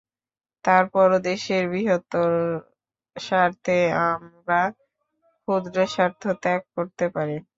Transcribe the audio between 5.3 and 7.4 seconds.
ক্ষুদ্র স্বার্থ ত্যাগ করতে পারি।